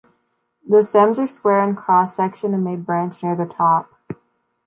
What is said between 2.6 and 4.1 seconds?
may branch near the top.